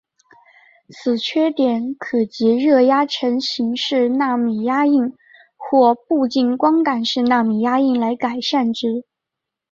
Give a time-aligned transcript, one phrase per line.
[0.89, 5.13] 此缺点可藉热压成形式奈米压印
[5.55, 9.05] 或步进光感式奈米压印来改善之。